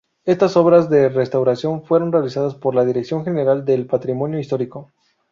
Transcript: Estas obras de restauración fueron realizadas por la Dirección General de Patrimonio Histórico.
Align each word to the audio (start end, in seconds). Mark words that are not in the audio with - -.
Estas 0.25 0.57
obras 0.57 0.89
de 0.89 1.09
restauración 1.09 1.83
fueron 1.83 2.11
realizadas 2.11 2.55
por 2.55 2.73
la 2.73 2.85
Dirección 2.85 3.23
General 3.23 3.65
de 3.65 3.85
Patrimonio 3.85 4.39
Histórico. 4.39 4.89